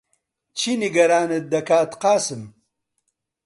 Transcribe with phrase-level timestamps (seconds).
[0.57, 2.41] چی نیگەرانت دەکات، قاسم؟